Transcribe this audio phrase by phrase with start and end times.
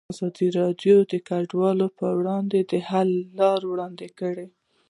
[0.13, 4.47] ازادي راډیو د کډوال پر وړاندې د حل لارې وړاندې کړي.